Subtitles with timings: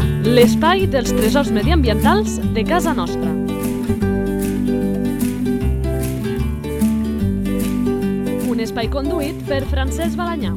[0.00, 3.30] L'espai dels tresors mediambientals de casa nostra.
[8.50, 10.54] Un espai conduït per Francesc Balanyà.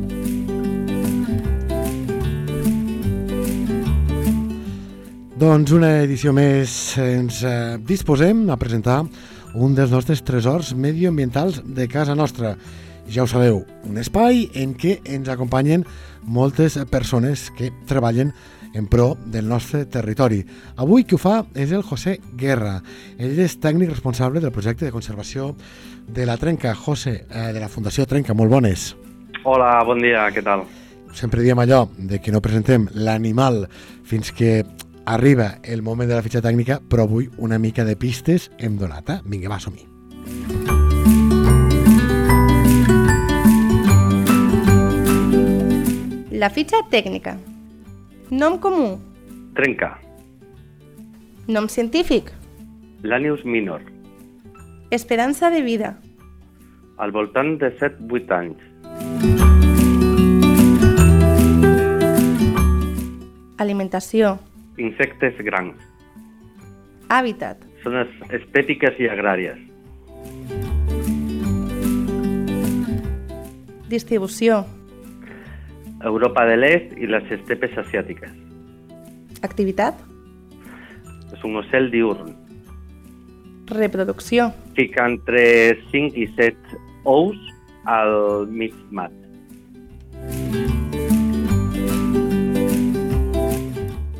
[5.43, 6.71] Doncs una edició més
[7.03, 9.01] ens eh, disposem a presentar
[9.53, 12.55] un dels nostres tresors medioambientals de casa nostra.
[13.11, 15.83] Ja ho sabeu, un espai en què ens acompanyen
[16.23, 18.31] moltes persones que treballen
[18.73, 20.43] en pro del nostre territori.
[20.77, 22.79] Avui qui ho fa és el José Guerra.
[23.17, 25.53] Ell és tècnic responsable del projecte de conservació
[26.07, 26.75] de la Trenca.
[26.75, 28.95] José, eh, de la Fundació Trenca, molt bones.
[29.43, 30.65] Hola, bon dia, què tal?
[31.13, 33.67] Sempre diem allò de que no presentem l'animal
[34.03, 34.63] fins que
[35.05, 39.09] Arriba el moment de la fitxa tècnica, però avui una mica de pistes hem donat.
[39.09, 39.19] Eh?
[39.25, 39.83] Vinga, va, som -hi.
[46.31, 47.37] La fitxa tècnica.
[48.29, 48.99] Nom comú.
[49.55, 49.99] Trenca.
[51.47, 52.31] Nom científic.
[53.03, 53.81] L'Anius minor.
[54.91, 55.99] Esperança de vida.
[56.97, 58.59] Al voltant de 7-8 anys.
[63.57, 64.37] Alimentació.
[64.77, 65.75] Insectes grans.
[67.09, 67.59] Hàbitat.
[67.83, 69.59] Zones estètiques i agràries.
[73.91, 74.63] Distribució.
[76.03, 78.31] Europa de l'Est i les estepes asiàtiques.
[79.43, 79.99] Activitat.
[81.33, 82.35] És un ocel diurn.
[83.71, 84.51] Reproducció.
[84.77, 85.43] Fica entre
[85.91, 86.79] 5 i 7
[87.09, 87.39] ous
[87.85, 89.11] al mig mat.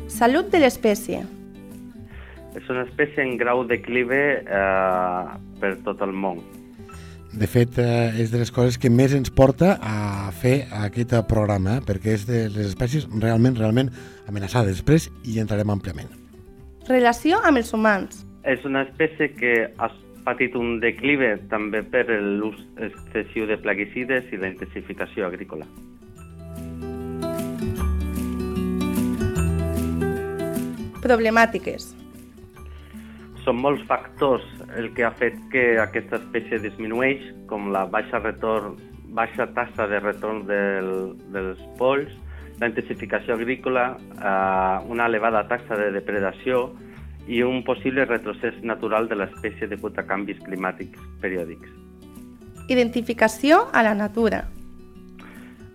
[0.08, 1.24] Salut de l'espècie.
[2.54, 5.24] És una espècie en grau declive eh,
[5.60, 6.38] per tot el món.
[7.34, 9.94] De fet, eh, és de les coses que més ens porta a
[10.44, 13.90] fer aquest programa, eh, perquè és de les espècies realment, realment
[14.28, 14.76] amenaçades.
[14.76, 16.10] Després hi entrarem àmpliament.
[16.88, 18.24] Relació amb els humans.
[18.44, 19.88] És una espècie que ha
[20.24, 25.68] patit un declive també per l'ús excessiu de plaguicides i la intensificació agrícola.
[31.04, 31.90] Problemàtiques.
[33.44, 34.44] Són molts factors
[34.80, 38.78] el que ha fet que aquesta espècie disminueix, com la baixa, retorn,
[39.14, 40.90] baixa tassa de retorn del,
[41.32, 42.10] dels polls,
[42.60, 46.68] la intensificació agrícola, eh, una elevada taxa de depredació
[47.26, 51.70] i un possible retrocés natural de l'espècie degut a canvis climàtics periòdics.
[52.68, 54.44] Identificació a la natura.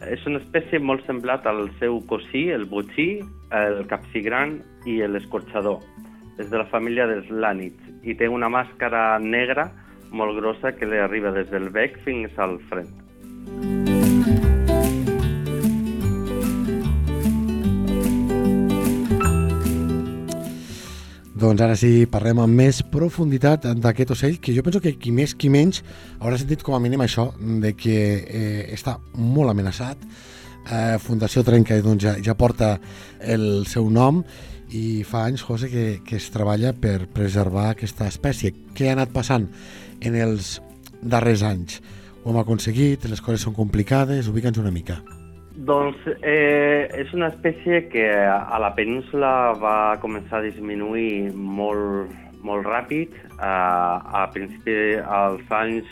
[0.08, 3.20] És una espècie molt semblat al seu cosí, el botxí,
[3.52, 5.84] el capsigran i l'escorxador.
[6.40, 9.68] És de la família dels lànids i té una màscara negra
[10.16, 13.09] molt grossa que li arriba des del bec fins al front.
[21.40, 25.32] Doncs ara sí, parlem amb més profunditat d'aquest ocell, que jo penso que qui més,
[25.40, 25.78] qui menys,
[26.20, 27.30] haurà sentit com a mínim això,
[27.64, 30.02] de que eh, està molt amenaçat.
[30.68, 32.74] Eh, Fundació Trenca doncs, ja, ja porta
[33.24, 34.20] el seu nom
[34.76, 38.52] i fa anys, José, que, que es treballa per preservar aquesta espècie.
[38.76, 39.48] Què ha anat passant
[40.04, 40.58] en els
[41.00, 41.80] darrers anys?
[42.26, 45.00] Ho hem aconseguit, les coses són complicades, ubica'ns una mica.
[45.56, 52.14] Doncs eh, és una espècie que a la península va començar a disminuir molt,
[52.46, 53.16] molt ràpid.
[53.34, 55.90] Eh, a principi, als anys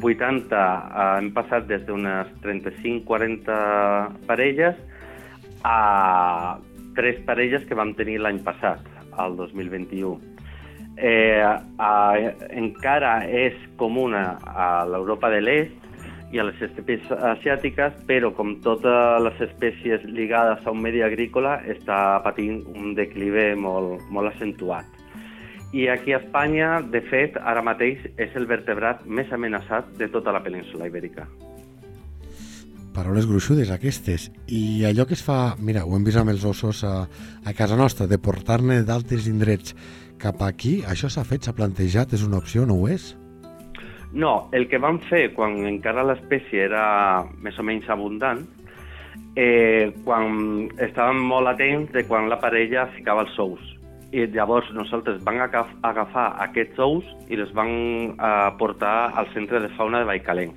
[0.00, 3.58] 80 eh, hem passat des d'unes 35-40
[4.30, 4.78] parelles
[5.64, 6.58] a
[6.94, 8.80] tres parelles que vam tenir l'any passat,
[9.18, 10.18] al 2021.
[10.94, 15.83] Eh, eh, encara és comuna a l'Europa de l'Est
[16.32, 21.60] i a les estepes asiàtiques, però com totes les espècies lligades a un medi agrícola
[21.70, 24.86] està patint un declive molt, molt accentuat.
[25.74, 30.34] I aquí a Espanya, de fet, ara mateix és el vertebrat més amenaçat de tota
[30.34, 31.26] la península ibèrica.
[32.94, 34.28] Paraules gruixudes aquestes.
[34.46, 37.08] I allò que es fa, mira, ho hem vist amb els ossos a,
[37.42, 39.74] a casa nostra, de portar-ne d'altres indrets
[40.22, 43.16] cap aquí, això s'ha fet, s'ha plantejat, és una opció, no ho és?
[44.14, 48.44] No, el que vam fer quan encara l'espècie era més o menys abundant,
[49.34, 53.72] eh, quan estàvem molt atents de quan la parella ficava els ous.
[54.14, 57.74] I llavors nosaltres vam agafar aquests ous i els vam
[58.14, 58.30] eh,
[58.60, 60.54] portar al centre de fauna de Baicalent.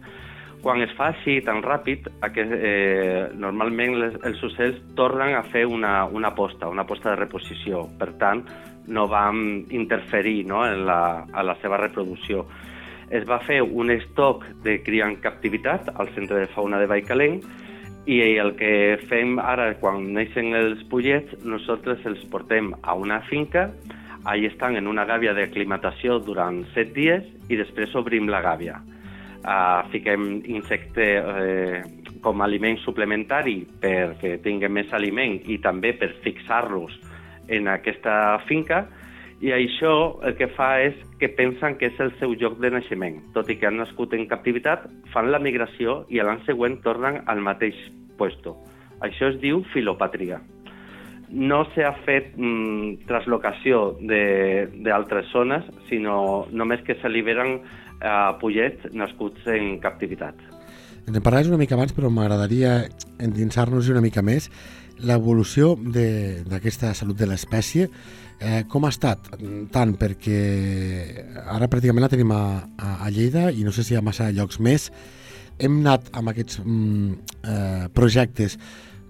[0.61, 5.65] Quan es fa així tan ràpid, aquest, eh, normalment les, els ocells tornen a fer
[5.65, 7.87] una, una posta, una posta de reposició.
[7.97, 8.45] Per tant,
[8.85, 12.45] no vam interferir no, en, la, en la seva reproducció
[13.11, 17.41] es va fer un estoc de cria en captivitat al centre de fauna de Baicalent
[18.07, 23.65] I el que fem ara, quan neixen els pollets, nosaltres els portem a una finca,
[24.23, 28.79] allà estan en una gàbia d'aclimatació durant set dies i després obrim la gàbia.
[29.47, 31.81] Uh, fiquem insecte eh,
[32.23, 36.95] com a aliment suplementari perquè tinguin més aliment i també per fixar-los
[37.47, 38.85] en aquesta finca
[39.41, 43.19] i això el que fa és que pensen que és el seu lloc de naixement.
[43.35, 47.43] Tot i que han nascut en captivitat, fan la migració i l'any següent tornen al
[47.45, 47.77] mateix
[48.17, 48.55] puesto.
[49.05, 50.39] Això es diu filopatria.
[51.29, 59.77] No s'ha fet mm, traslocació d'altres zones, sinó només que s'alliberen eh, pollets nascuts en
[59.83, 60.39] captivitat.
[61.07, 62.87] En parlaves una mica abans, però m'agradaria
[63.23, 64.49] endinsar-nos una mica més
[64.99, 67.89] l'evolució d'aquesta salut de l'espècie.
[68.39, 69.31] Eh, com ha estat?
[69.73, 70.41] Tant perquè
[71.45, 72.43] ara pràcticament la tenim a,
[72.77, 74.91] a, a Lleida i no sé si hi ha massa llocs més.
[75.57, 77.15] Hem anat amb aquests mm,
[77.49, 78.59] eh, projectes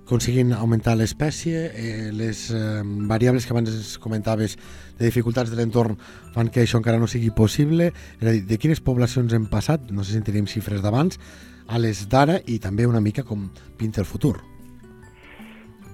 [0.08, 2.82] aconseguint augmentar l'espècie, eh, les eh,
[3.12, 4.56] variables que abans comentaves
[4.96, 5.98] de dificultats de l'entorn
[6.32, 7.92] fan que això encara no sigui possible.
[8.22, 11.20] És a dir, de quines poblacions hem passat, no sé si tenim xifres d'abans,
[11.68, 14.38] a les d'ara i també una mica com pinta el futur.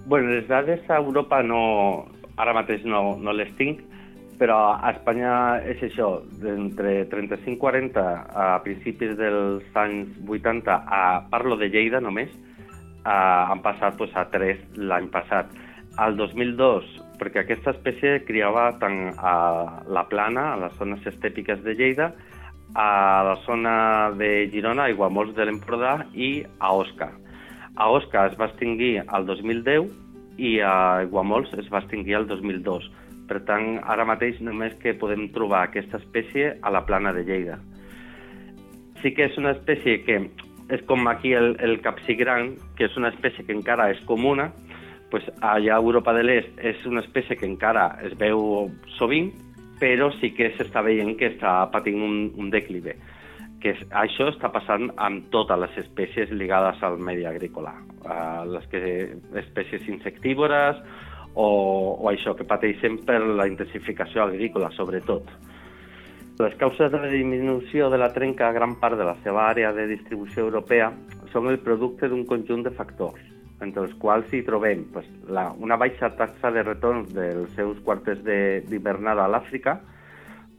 [0.05, 2.05] Bueno, les dades a Europa no,
[2.35, 3.79] ara mateix no, no les tinc,
[4.39, 8.03] però a Espanya és això, d'entre 35-40
[8.35, 12.33] a principis dels anys 80, a, parlo de Lleida només,
[13.05, 13.15] a,
[13.53, 15.55] han passat pues, a 3 l'any passat.
[16.03, 16.91] Al 2002,
[17.21, 19.33] perquè aquesta espècie criava tant a
[19.87, 22.11] la plana, a les zones estèpiques de Lleida,
[22.75, 22.89] a
[23.23, 23.75] la zona
[24.17, 27.13] de Girona, Aiguamolls de l'Empordà i a Osca.
[27.75, 29.87] A Osca es va extingir al 2010
[30.37, 32.85] i a Aiguamolls es va extingir al 2002.
[33.29, 37.57] Per tant, ara mateix només que podem trobar aquesta espècie a la plana de Lleida.
[39.01, 40.19] Sí que és una espècie que
[40.73, 44.51] és com aquí el, el capsigran, que és una espècie que encara és comuna,
[45.09, 49.31] pues allà a Europa de l'Est és una espècie que encara es veu sovint,
[49.81, 52.95] però sí que s'està veient que està patint un, un declive
[53.63, 57.71] que això està passant amb totes les espècies lligades al medi agrícola,
[58.03, 58.81] uh, les que,
[59.39, 60.81] espècies insectívores
[61.33, 61.47] o,
[61.95, 65.31] o això que pateixen per la intensificació agrícola, sobretot.
[66.41, 69.71] Les causes de la disminució de la trenca a gran part de la seva àrea
[69.71, 70.91] de distribució europea
[71.31, 73.21] són el producte d'un conjunt de factors,
[73.61, 78.25] entre els quals hi trobem pues, la, una baixa taxa de retorn dels seus quarters
[78.25, 79.79] d'hivernada a l'Àfrica,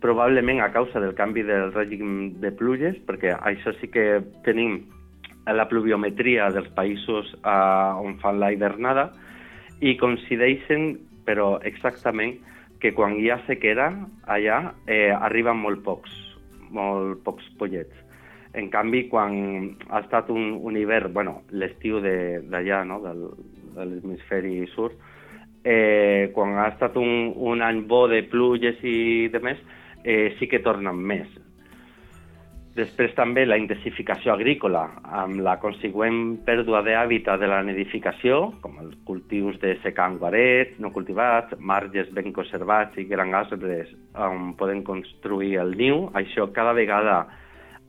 [0.01, 4.83] probablement a causa del canvi del règim de pluges, perquè això sí que tenim
[5.47, 9.11] la pluviometria dels països eh, on fan la hivernada,
[9.85, 10.95] i coincideixen,
[11.27, 12.39] però exactament,
[12.81, 13.91] que quan hi ha sequera,
[14.29, 16.13] allà eh, arriben molt pocs,
[16.71, 18.01] molt pocs pollets.
[18.55, 19.35] En canvi, quan
[19.91, 23.25] ha estat un, un hivern, bueno, l'estiu d'allà, no?, del,
[23.75, 24.95] de l'hemisferi sud,
[25.65, 29.61] quan ha estat un, un any bo de pluges i de més,
[30.05, 31.31] eh, sí que tornen més.
[32.75, 38.97] Després també la intensificació agrícola, amb la consegüent pèrdua d'hàbitat de la nidificació, com els
[39.07, 45.55] cultius de secà guaret, no cultivats, marges ben conservats i grans arbres on poden construir
[45.63, 46.09] el niu.
[46.19, 47.21] Això cada vegada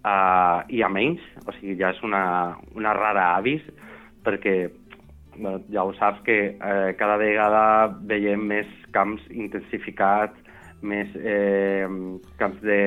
[0.06, 3.66] eh, hi ha menys, o sigui, ja és una, una rara avis,
[4.22, 4.70] perquè
[5.38, 7.64] bueno, ja ho saps que eh, cada vegada
[8.08, 10.36] veiem més camps intensificats,
[10.86, 11.88] més eh,
[12.40, 12.82] camps de,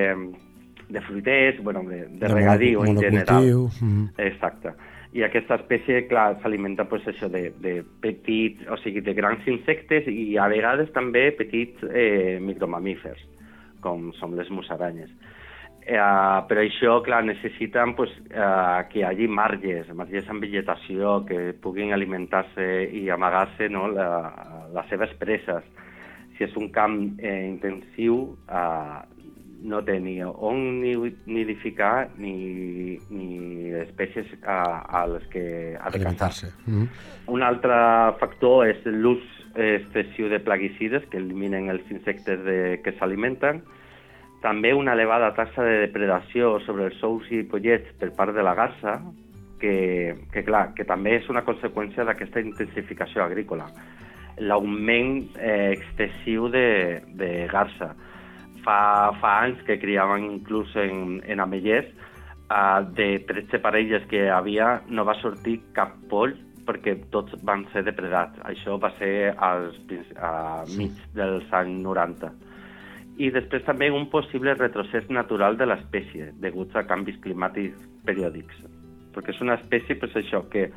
[0.88, 3.50] de fruiters, bueno, de, de, de regadiu en general.
[3.80, 4.06] Mm.
[4.28, 4.74] Exacte.
[5.16, 10.08] I aquesta espècie, clar, s'alimenta pues, això de, de petits, o sigui, de grans insectes
[10.12, 13.22] i a vegades també petits eh, micromamífers,
[13.84, 15.08] com són les musaranyes.
[15.88, 21.54] Eh, per això, clar, necessiten pues, eh, que hi hagi marges, marges amb vegetació, que
[21.64, 24.08] puguin alimentar-se i amagar-se no, la,
[24.74, 25.64] les seves preses
[26.36, 28.98] si és un camp eh, intensiu, eh,
[29.68, 34.60] no té ni on nidificar ni, ni espècies a,
[35.00, 35.42] a les que
[35.80, 36.52] ha de caçar.
[36.66, 36.88] Mm -hmm.
[37.26, 37.74] Un altre
[38.20, 43.62] factor és l'ús excessiu de plaguicides que eliminen els insectes de, que s'alimenten,
[44.42, 48.54] també una elevada taxa de depredació sobre els ous i pollets per part de la
[48.58, 49.00] garça,
[49.58, 53.66] que, que clar, que també és una conseqüència d'aquesta intensificació agrícola
[54.40, 57.92] l'augment eh, excessiu de, de garça.
[58.64, 61.88] Fa, fa anys que criaven inclús en, en amellers,
[62.50, 66.36] eh, de 13 parelles que havia no va sortir cap poll
[66.68, 68.36] perquè tots van ser depredats.
[68.44, 69.78] Això va ser als,
[70.20, 72.32] a mig dels anys 90.
[73.18, 78.64] I després també un possible retrocés natural de l'espècie, degut a canvis climàtics periòdics.
[79.14, 80.68] perquè és una espècie, pues, això, que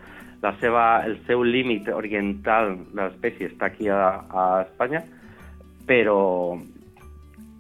[0.42, 5.04] la seva, el seu límit oriental de l'espècie està aquí a, a Espanya,
[5.86, 6.58] però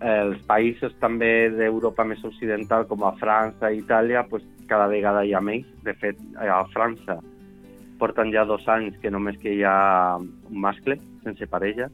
[0.01, 5.35] els països també d'Europa més occidental, com a França i Itàlia, pues, cada vegada hi
[5.35, 5.67] ha menys.
[5.85, 7.19] De fet, a França
[8.01, 11.91] porten ja dos anys que només que hi ha un mascle, sense parella,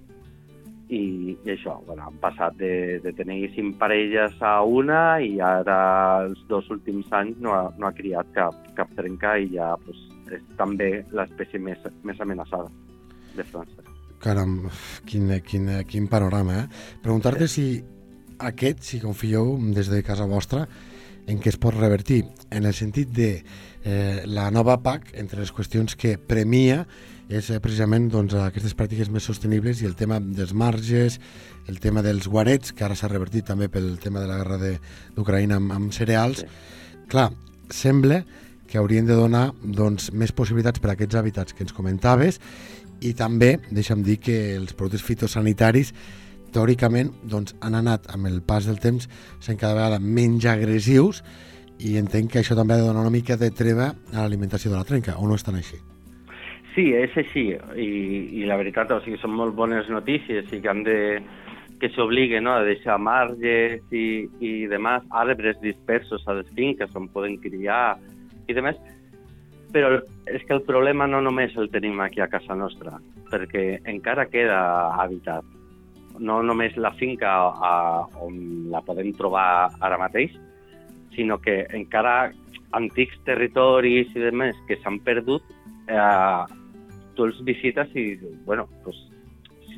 [0.90, 5.80] i, i això, bueno, han passat de, de tenir cinc parelles a una i ara
[6.24, 10.00] els dos últims anys no ha, no ha criat cap, cap trenca i ja pues,
[10.32, 12.72] és també l'espècie més, més amenaçada
[13.36, 13.84] de França.
[14.24, 14.60] Caram,
[15.06, 16.86] quin, quin, quin panorama, eh?
[17.04, 17.68] Preguntar-te si
[18.40, 20.66] aquest, si confieu des de casa vostra,
[21.28, 25.52] en què es pot revertir, en el sentit de eh, la nova PAC, entre les
[25.54, 26.86] qüestions que premia,
[27.28, 31.20] és eh, precisament doncs, aquestes pràctiques més sostenibles i el tema dels marges,
[31.68, 34.60] el tema dels guarets, que ara s'ha revertit també pel tema de la guerra
[35.16, 36.44] d'Ucraïna amb, amb cereals.
[36.44, 37.02] Sí.
[37.12, 37.30] Clar,
[37.74, 38.22] sembla
[38.68, 42.40] que haurien de donar doncs, més possibilitats per a aquests hàbitats que ens comentaves
[43.04, 45.94] i també, deixa'm dir, que els productes fitosanitaris
[46.56, 49.08] teòricament doncs, han anat amb el pas del temps
[49.44, 51.22] sent cada vegada menys agressius
[51.78, 54.80] i entenc que això també ha de donar una mica de treva a l'alimentació de
[54.80, 55.78] la trenca, o no estan així?
[56.78, 57.48] Sí, és així,
[57.82, 57.86] i,
[58.38, 60.98] i la veritat, o sigui, són molt bones notícies i que han de
[61.82, 67.08] que s'obliguen no, a deixar marges i, i demás, arbres dispersos a les finques on
[67.16, 67.98] poden criar
[68.46, 68.78] i demés,
[69.74, 69.90] però
[70.30, 73.00] és que el problema no només el tenim aquí a casa nostra,
[73.32, 74.60] perquè encara queda
[75.02, 75.50] habitat.
[76.22, 77.74] No només la finca a,
[78.22, 80.38] on la podem trobar ara mateix,
[81.18, 82.32] sinó que encara
[82.78, 85.42] antics territoris i demés que s'han perdut,
[85.90, 86.57] eh,
[87.18, 88.08] tu els visites i,
[88.46, 89.00] bueno, pues,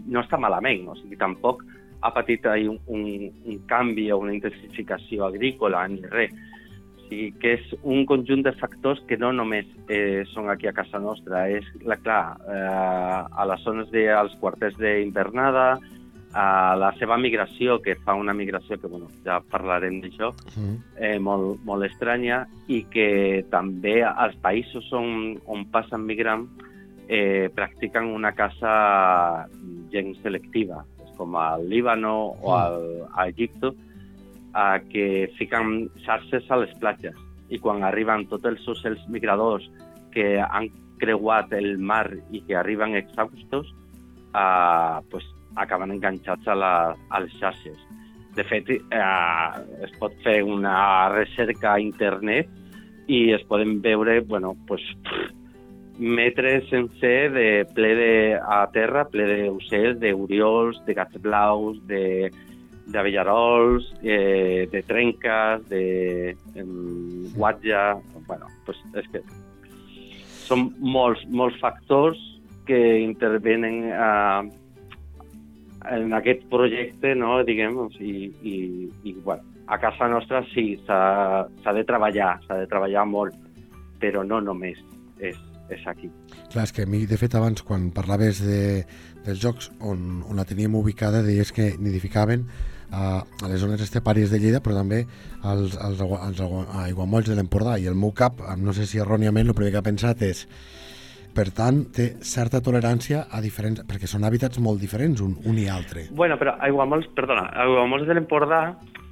[0.06, 1.64] no està malament, o sigui, tampoc
[2.00, 3.04] ha patit un, un,
[3.50, 6.36] un canvi o una intensificació agrícola ni res
[7.10, 11.02] sigui, que és un conjunt de factors que no només eh, són aquí a casa
[11.02, 15.80] nostra, és, la, clar, eh, a les zones de, als quarters d'invernada,
[16.38, 20.76] a la seva migració, que fa una migració que, bueno, ja parlarem d'això, mm.
[21.02, 26.46] eh, molt, molt estranya, i que també als països on, on passen migrant
[27.10, 29.50] eh, practiquen una caça
[29.92, 30.86] gens selectiva,
[31.18, 32.60] com al Líbano o mm.
[32.62, 33.74] al, a Egipte,
[34.54, 37.18] a que fiquen xarxes a les platges
[37.50, 39.66] i quan arriben tots els ocells migradors
[40.14, 40.70] que han
[41.02, 43.74] creuat el mar i que arriben exhaustos,
[44.34, 45.26] eh, pues,
[45.56, 46.74] acaben enganxats a, la,
[47.10, 47.78] a les xarxes.
[48.38, 52.50] De fet, eh, es pot fer una recerca a internet
[53.10, 54.86] i es poden veure bueno, pues,
[56.00, 62.32] metres sencer de ple de, a terra, ple d'ocells, d'oriols, de gats blaus, de,
[62.90, 65.84] d'avellarols, eh, de trenques, de
[66.56, 66.66] eh,
[67.36, 68.00] guatja...
[68.30, 69.24] Bueno, pues és que
[70.46, 72.20] són molts, molts factors
[72.68, 74.44] que intervenen a,
[75.98, 78.56] en aquest projecte, no, diguem, i, i,
[79.10, 83.38] i bueno, a casa nostra sí, s'ha de treballar, s'ha de treballar molt,
[84.02, 84.78] però no només
[85.18, 85.38] és,
[85.74, 86.10] és aquí.
[86.52, 88.84] Clar, és que a mi, de fet, abans, quan parlaves de,
[89.26, 92.46] dels jocs on, on la teníem ubicada, deies que nidificaven
[92.92, 95.04] a, a les zones estepàries de Lleida, però també
[95.44, 96.44] als, als, als
[96.86, 97.78] aiguamolls de l'Empordà.
[97.78, 100.46] I el meu cap, no sé si erròniament, el primer que ha pensat és
[101.30, 103.84] per tant, té certa tolerància a diferents...
[103.88, 106.08] perquè són hàbitats molt diferents un, un i altre.
[106.12, 108.64] Bueno, però aiguamolls, perdona, aiguamolls de l'Empordà,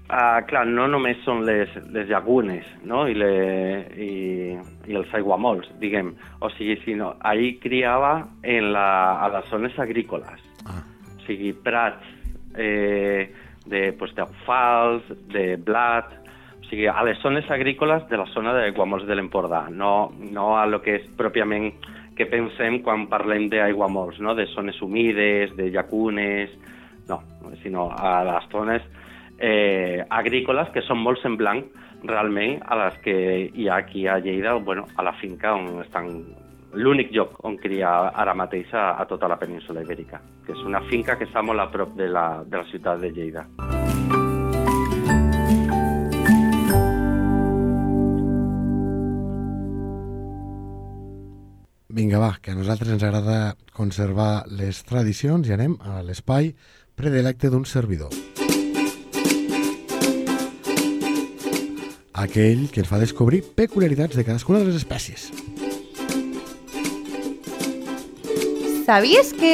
[0.09, 3.31] uh, clar, no només són les, les llagunes, no?, I, le,
[3.93, 4.11] i,
[4.87, 6.13] i els aiguamolls, diguem.
[6.41, 8.87] O sigui, sinó, ahir criava en la,
[9.23, 10.43] a les zones agrícoles.
[10.65, 10.81] Ah.
[11.15, 12.07] O sigui, prats,
[12.57, 13.27] eh,
[13.67, 16.15] de, pues, d'alfals, de blat,
[16.57, 20.55] o sigui, a les zones agrícoles de la zona de Guamols de l'Empordà, no, no
[20.57, 21.71] a lo que és pròpiament
[22.17, 24.33] que pensem quan parlem d'aiguamolls, no?
[24.35, 26.51] de zones humides, de llacunes,
[27.07, 27.21] no,
[27.61, 28.81] sinó a les zones
[29.39, 33.15] eh, agrícoles que són molt semblants realment a les que
[33.53, 36.11] hi ha aquí a Lleida, bueno, a la finca on estan
[36.77, 40.83] l'únic lloc on cria ara mateix a, a tota la península ibèrica, que és una
[40.91, 43.47] finca que està molt a prop de la, de la ciutat de Lleida.
[51.97, 56.51] Vinga, va, que a nosaltres ens agrada conservar les tradicions i anem a l'espai
[56.93, 58.13] predilecte d'un servidor.
[62.17, 65.29] Aquell que ens fa descobrir peculiaritats de cadascuna de les espècies.
[68.87, 69.53] Sabies que...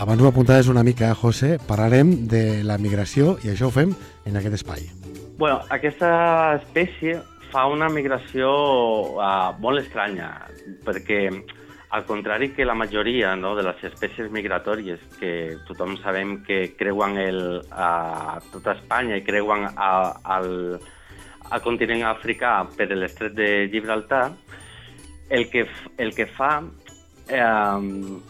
[0.00, 3.92] Abans ho apuntaves una mica, José, parlarem de la migració i això ho fem
[4.24, 4.88] en aquest espai.
[5.36, 7.18] Bueno, aquesta espècie
[7.52, 8.48] fa una migració
[9.20, 10.30] uh, molt estranya,
[10.88, 11.20] perquè
[11.96, 17.16] al contrari que la majoria no, de les espècies migratòries que tothom sabem que creuen
[17.20, 17.40] el,
[17.70, 19.90] a tota Espanya i creuen a,
[20.36, 20.78] al,
[21.50, 24.30] al continent africà per l'estret de Gibraltar,
[25.30, 25.66] el que,
[25.98, 26.60] el que fa
[27.28, 28.20] eh,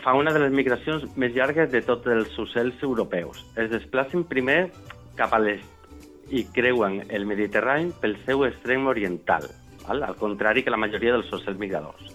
[0.00, 3.44] fa una de les migracions més llargues de tots els ocells europeus.
[3.56, 4.70] Es desplacen primer
[5.18, 9.48] cap a l'est i creuen el Mediterrani pel seu extrem oriental,
[9.86, 10.04] val?
[10.06, 12.14] al contrari que la majoria dels ocells migradors.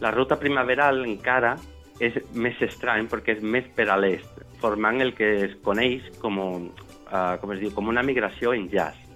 [0.00, 1.54] La ruta primaveral encara
[2.02, 6.40] és més estrany perquè és més per a l'est, formant el que es coneix com,
[6.40, 9.11] uh, com, es diu, com una migració en jazz.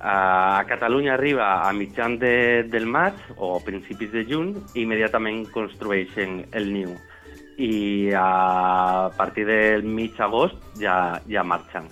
[0.00, 6.42] A Catalunya arriba a mitjan de, del maig o principis de juny i immediatament construeixen
[6.52, 6.94] el niu
[7.56, 11.86] i a partir del mig agost ja, ja marxen.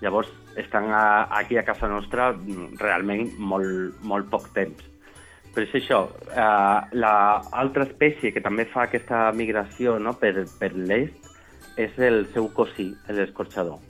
[0.00, 2.30] Llavors estan a, aquí a casa nostra
[2.78, 4.86] realment molt, molt poc temps.
[5.50, 11.26] Però és això, eh, l'altra espècie que també fa aquesta migració no, per, per l'est
[11.80, 13.80] és el seu cosí, l'escorxador.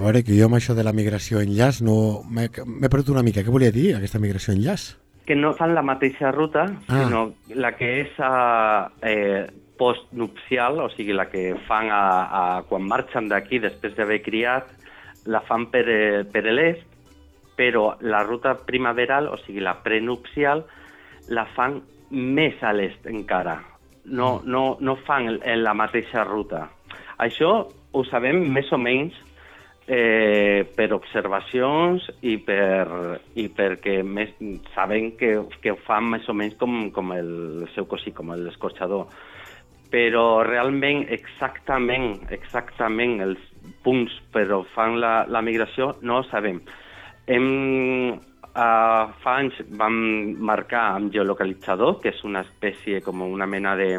[0.00, 1.94] A veure, que jo amb això de la migració en llaç no...
[2.32, 3.42] m'he perdut una mica.
[3.44, 4.86] Què volia dir, aquesta migració en llaç?
[5.28, 7.02] Que no fan la mateixa ruta, ah.
[7.02, 9.44] sinó la que és uh, eh,
[9.76, 12.42] postnupcial, o sigui, la que fan a, a,
[12.72, 14.72] quan marxen d'aquí després d'haver criat,
[15.28, 16.88] la fan per, eh, per l'est,
[17.60, 20.64] però la ruta primaveral, o sigui, la prenupcial,
[21.28, 23.60] la fan més a l'est encara.
[24.08, 24.48] No, mm.
[24.48, 26.70] no, no fan la mateixa ruta.
[27.20, 29.26] Això ho sabem més o menys
[29.86, 34.32] eh, per observacions i, per, i perquè més,
[34.74, 39.08] saben que, que ho fan més o menys com, com el seu cosí, com l'escorxador.
[39.90, 43.40] Però realment, exactament, exactament els
[43.84, 46.60] punts per on fan la, la migració no ho sabem.
[47.30, 47.48] Hem,
[48.54, 49.96] uh, fa anys vam
[50.38, 53.90] marcar amb geolocalitzador, que és una espècie com una mena de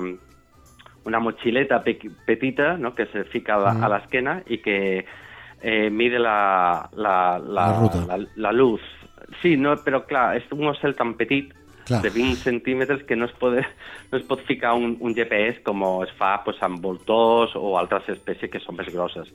[1.03, 2.93] una motxileta pe petita no?
[2.93, 3.83] que se fica a, mm.
[3.83, 4.77] a l'esquena i que
[5.61, 8.05] eh, mide la, la, la, la, ruta.
[8.07, 8.81] la, la luz.
[9.41, 11.53] Sí, no, però clar, és un ocel tan petit
[11.87, 12.01] clar.
[12.03, 13.55] de 20 centímetres que no es, pot,
[14.11, 18.09] no es pot ficar un, un GPS com es fa pues, amb voltors o altres
[18.17, 19.31] espècies que són més grosses.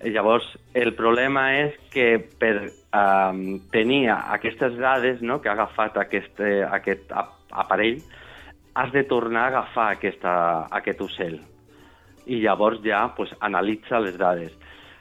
[0.00, 2.54] Llavors, el problema és que per
[2.96, 8.00] um, tenir aquestes dades no, que ha agafat aquest, eh, aquest aparell,
[8.80, 10.32] has de tornar a agafar aquesta,
[10.72, 11.36] aquest ocell.
[12.24, 14.56] I llavors ja pues, analitza les dades.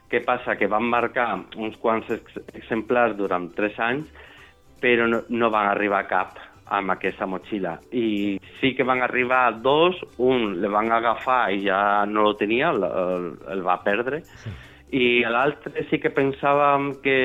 [0.09, 0.57] Què passa?
[0.57, 4.07] Que van marcar uns quants ex exemplars durant tres anys,
[4.81, 7.77] però no, no van arribar a cap amb aquesta motxilla.
[7.91, 12.71] I sí que van arribar dos, un le van agafar i ja no lo tenia,
[12.73, 14.53] el, el, el va perdre, sí.
[14.97, 17.19] i l'altre sí que pensàvem que,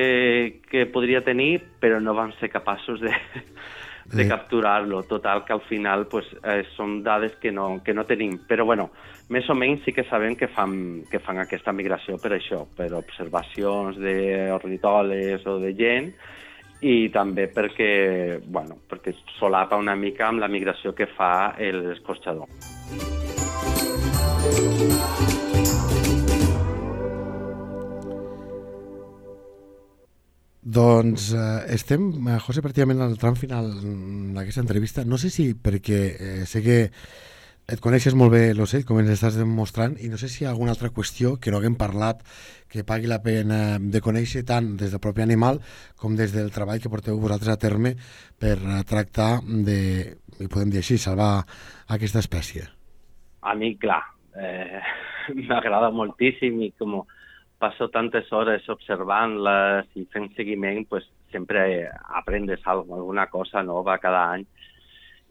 [0.71, 3.13] que podria tenir, però no van ser capaços de,
[4.13, 5.03] de capturar-lo.
[5.05, 8.39] Total, que al final pues, eh, són dades que no, que no tenim.
[8.49, 8.91] Però bueno,
[9.33, 12.93] més o menys sí que sabem que fan, que fan aquesta migració per això, per
[12.99, 16.13] observacions d'ornitòlegs o de gent,
[16.85, 22.51] i també perquè, bueno, perquè solapa una mica amb la migració que fa l'escorxador.
[30.65, 33.69] Doncs eh, estem, eh, José, pràcticament al tram final
[34.33, 35.05] d'aquesta entrevista.
[35.05, 36.79] No sé si perquè eh, sé que
[37.65, 40.51] et coneixes molt bé l'ocell, com ens estàs demostrant, i no sé si hi ha
[40.53, 42.21] alguna altra qüestió que no haguem parlat
[42.69, 45.61] que pagui la pena de conèixer tant des del propi animal
[46.01, 47.95] com des del treball que porteu vosaltres a terme
[48.41, 49.79] per eh, tractar de,
[50.41, 51.45] i podem dir així, salvar
[51.97, 52.67] aquesta espècie.
[53.45, 54.03] A mi, clar,
[54.37, 54.81] eh,
[55.49, 57.03] m'agrada moltíssim i com
[57.65, 61.89] passo tantes hores observant-les i fent seguiment, pues, sempre
[62.21, 64.45] aprendes alguna cosa nova cada any.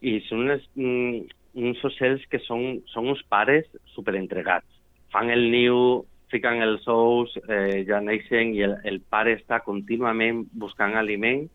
[0.01, 1.27] I són uns, mm,
[1.67, 4.67] uns ocells que són, són uns pares superentregats.
[5.13, 5.77] Fan el niu,
[6.33, 11.45] fiquen els ous, eh, ja neixen i el, el pare està contínuament buscant aliment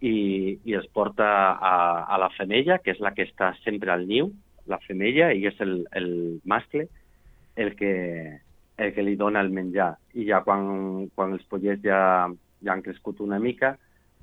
[0.00, 1.76] i, i els porta a,
[2.10, 4.32] a la femella, que és la que està sempre al niu,
[4.66, 6.10] la femella, i és el, el
[6.44, 6.88] mascle
[7.54, 7.94] el que,
[8.76, 9.94] el que li dona el menjar.
[10.14, 12.28] I ja quan, quan els pollets ja,
[12.64, 13.74] ja han crescut una mica,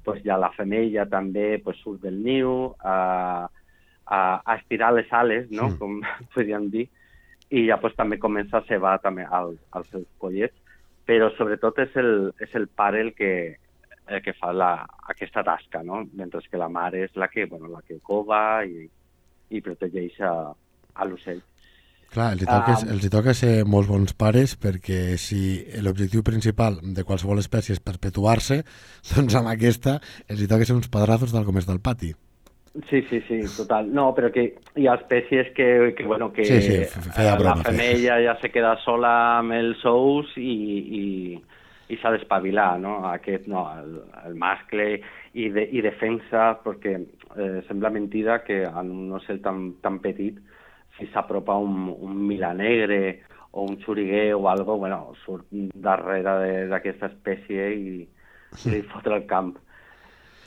[0.03, 2.95] pues ja la femella també pues, surt del niu a,
[4.05, 5.69] a, a estirar les ales, no?
[5.71, 5.77] Sí.
[5.79, 6.01] com
[6.33, 6.87] podríem dir,
[7.51, 10.57] i ja pues, també comença a cebar també al, als seus pollets,
[11.05, 13.31] però sobretot és el, és el pare el que,
[14.07, 14.73] el que fa la,
[15.11, 16.03] aquesta tasca, no?
[16.13, 18.87] mentre que la mare és la que, bueno, la que cova i,
[19.51, 20.33] i protegeix a,
[20.93, 21.41] a l'ocell.
[22.11, 22.87] Clar, els hi, toca, Ah.
[22.91, 27.79] els hi toca ser molts bons pares perquè si l'objectiu principal de qualsevol espècie és
[27.79, 28.63] perpetuar-se,
[29.15, 32.11] doncs amb aquesta els hi toca ser uns padrazos del comès del pati.
[32.89, 33.89] Sí, sí, sí, total.
[33.91, 34.43] No, però que
[34.79, 36.77] hi ha espècies que, que bueno, que Sí, sí,
[37.11, 37.71] feia broma, la feia.
[37.71, 40.53] femella ja se queda sola amb els ous i,
[41.01, 41.41] i,
[41.91, 42.93] i s'ha d'espavilar, no?
[43.11, 45.01] Aquest, no, el, el mascle
[45.33, 50.39] i, de, i defensa, perquè eh, sembla mentida que en un ocell tan, tan petit,
[51.01, 57.09] si s'apropa un, un milanegre o un xuriguer o algo, bueno, surt darrere de- d'aquesta
[57.11, 59.57] espècie i, i li fot el camp.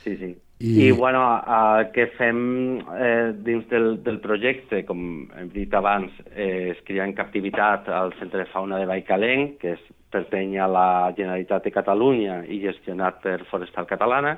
[0.04, 0.30] Sí, sí.
[0.60, 5.74] I- I, I bueno, el que fem eh, dins del, del projecte, com hem dit
[5.74, 9.82] abans, eh, es cria en captivitat al Centre de Fauna de Baicalent, que és,
[10.14, 10.86] pertany a la
[11.16, 14.36] Generalitat de Catalunya i gestionat per Forestal Catalana,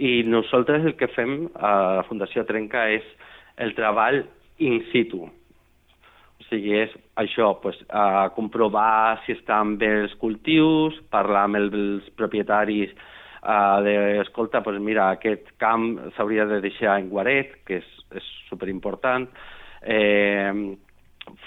[0.00, 3.04] i nosaltres el que fem a la Fundació Trenca és
[3.60, 4.22] el treball
[4.64, 5.26] in situ.
[6.52, 12.92] Sigui, és això, pues, a comprovar si estan bé els cultius, parlar amb els propietaris
[12.92, 17.88] uh, de, escolta, pues mira, aquest camp s'hauria de deixar en guaret, que és,
[18.20, 19.30] és superimportant,
[19.82, 20.52] eh,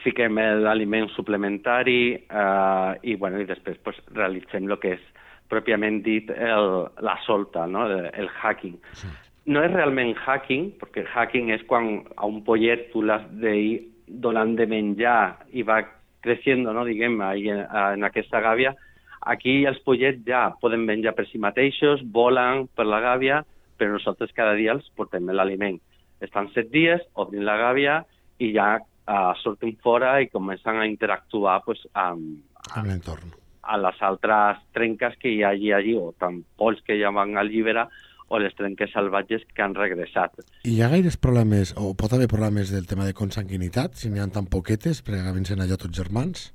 [0.03, 5.05] fiquem l'aliment suplementari eh, i, bueno, i després pues, realitzem el que és
[5.51, 6.69] pròpiament dit el,
[7.05, 7.85] la solta, no?
[7.89, 8.77] el, el hacking.
[8.97, 9.11] Sí.
[9.53, 14.55] No és realment hacking, perquè hacking és quan a un pollet tu l'has d'ir donant
[14.57, 15.81] de menjar i va
[16.25, 16.85] creixent, no?
[16.85, 18.73] diguem, ahí en, en aquesta gàbia,
[19.21, 23.43] aquí els pollets ja poden menjar per si mateixos, volen per la gàbia,
[23.77, 25.79] però nosaltres cada dia els portem l'aliment.
[26.23, 27.99] Estan set dies, obrim la gàbia
[28.39, 32.39] i ja uh, surten fora i comencen a interactuar pues, amb,
[32.73, 33.33] amb l'entorn.
[33.65, 37.89] a les altres trenques que hi hagi allí, o tant polls que ja van alliberar,
[38.27, 40.39] o les trenques salvatges que han regressat.
[40.63, 44.19] I hi ha gaires problemes, o pot haver problemes del tema de consanguinitat, si n'hi
[44.23, 46.49] ha tan poquetes, perquè acaben sent allò tots germans?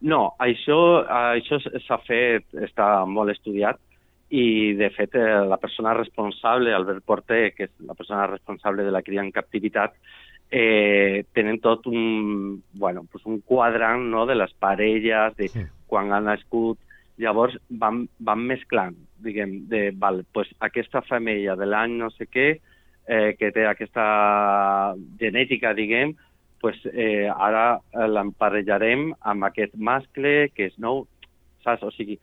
[0.00, 3.76] No, això, això s'ha fet, està molt estudiat,
[4.30, 8.92] i de fet eh, la persona responsable, Albert Porter, que és la persona responsable de
[8.94, 9.96] la cria en captivitat,
[10.50, 15.66] eh, tenen tot un, bueno, pues un quadrant no, de les parelles, de Sí.
[15.86, 16.78] quan han nascut,
[17.20, 22.48] llavors van, van mesclant, diguem, de, val, pues aquesta femella de l'any no sé què,
[23.06, 24.06] eh, que té aquesta
[25.20, 26.16] genètica, diguem,
[26.60, 31.06] pues, eh, ara l'emparellarem amb aquest mascle que és nou,
[31.64, 31.86] saps?
[31.88, 32.18] O sigui,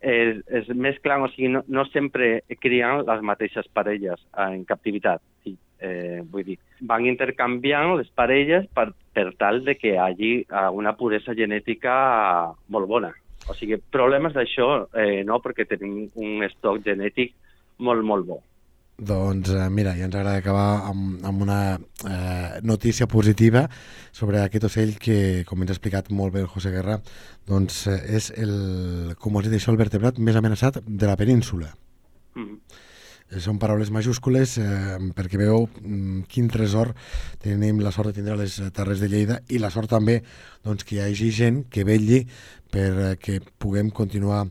[0.00, 5.22] es, es mesclen, o sigui, no, no sempre crien les mateixes parelles en captivitat.
[5.44, 10.32] Sí, eh, vull dir, van intercanviant les parelles per, per tal de que hi hagi
[10.42, 11.94] eh, una puresa genètica
[12.68, 13.12] molt bona.
[13.50, 17.34] O sigui, problemes d'això eh, no, perquè tenim un estoc genètic
[17.82, 18.38] molt, molt bo.
[19.00, 21.60] Doncs eh, mira, ja ens agrada acabar amb, amb una
[22.04, 23.64] eh, notícia positiva
[24.12, 26.98] sobre aquest ocell que, com ens ha explicat molt bé el José Guerra,
[27.48, 31.16] doncs eh, és el, com us he dit això, el vertebrat més amenaçat de la
[31.16, 31.72] península.
[33.38, 36.90] Són paraules majúscules eh, perquè veu mm, quin tresor
[37.42, 40.18] tenim la sort de tindre a les Terres de Lleida i la sort també
[40.64, 42.24] doncs, que hi hagi gent que vetlli
[42.70, 44.48] per eh, puguem continuar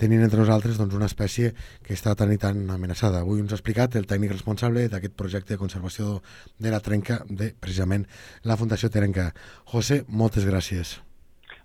[0.00, 1.52] tenint entre nosaltres doncs, una espècie
[1.84, 3.22] que està tan i tan amenaçada.
[3.22, 6.20] Avui ens ha explicat el tècnic responsable d'aquest projecte de conservació
[6.58, 8.06] de la trenca de, precisament,
[8.42, 9.30] la Fundació Terenca.
[9.70, 10.98] José, moltes gràcies.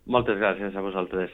[0.10, 1.34] Moltes gràcies a vosaltres.